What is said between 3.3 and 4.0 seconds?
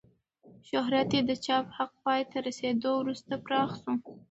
پراخ شو.